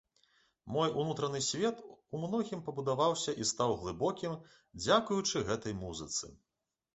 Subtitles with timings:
[0.75, 4.33] Мой унутраны свет ў многім пабудаваўся і стаў глыбокім
[4.87, 6.33] дзякуючы гэтай музыцы.